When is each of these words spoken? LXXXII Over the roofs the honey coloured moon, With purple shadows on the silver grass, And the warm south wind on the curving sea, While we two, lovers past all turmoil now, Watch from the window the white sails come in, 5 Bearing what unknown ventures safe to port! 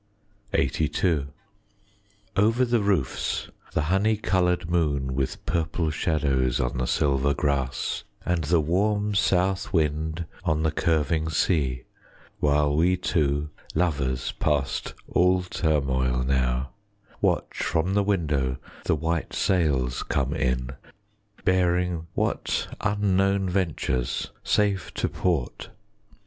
LXXXII 0.51 1.27
Over 2.35 2.65
the 2.65 2.81
roofs 2.81 3.49
the 3.73 3.83
honey 3.93 4.17
coloured 4.17 4.67
moon, 4.67 5.13
With 5.13 5.45
purple 5.45 5.91
shadows 5.91 6.59
on 6.59 6.79
the 6.79 6.87
silver 6.87 7.35
grass, 7.35 8.03
And 8.25 8.45
the 8.45 8.59
warm 8.61 9.13
south 9.13 9.71
wind 9.71 10.25
on 10.43 10.63
the 10.63 10.71
curving 10.71 11.29
sea, 11.29 11.83
While 12.39 12.75
we 12.75 12.97
two, 12.97 13.51
lovers 13.75 14.31
past 14.31 14.95
all 15.07 15.43
turmoil 15.43 16.23
now, 16.23 16.71
Watch 17.21 17.57
from 17.57 17.93
the 17.93 18.01
window 18.01 18.57
the 18.85 18.95
white 18.95 19.33
sails 19.33 20.01
come 20.01 20.33
in, 20.33 20.69
5 21.35 21.45
Bearing 21.45 22.07
what 22.15 22.75
unknown 22.81 23.47
ventures 23.47 24.31
safe 24.43 24.91
to 24.95 25.07
port! 25.07 25.69